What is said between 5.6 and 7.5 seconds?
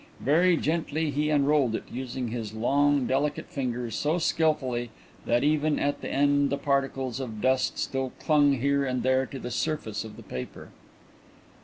at the end the particles of